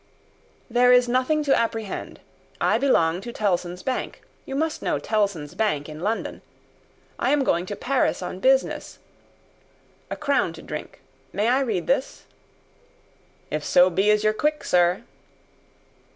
[0.67, 2.21] "There is nothing to apprehend.
[2.59, 4.23] I belong to Tellson's Bank.
[4.47, 6.41] You must know Tellson's Bank in London.
[7.19, 8.97] I am going to Paris on business.
[10.09, 11.01] A crown to drink.
[11.35, 12.23] I may read this?"
[13.51, 15.03] "If so be as you're quick, sir."